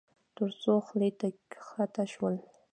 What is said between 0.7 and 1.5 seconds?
خولې ته